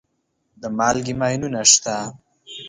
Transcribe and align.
د 0.61 0.63
مالګې 0.77 1.13
ماینونه 1.19 1.61
شته. 1.71 1.95